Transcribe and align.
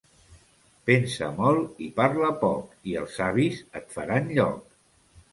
Pensa 0.89 1.25
molt 1.39 1.83
i 1.87 1.89
parla 1.99 2.29
poc 2.43 2.87
i 2.93 2.95
els 3.01 3.19
savis 3.21 3.59
et 3.81 3.93
faran 3.99 4.33
lloc. 4.39 4.73